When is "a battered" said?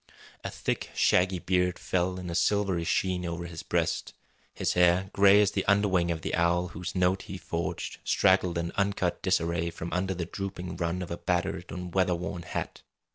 11.11-11.71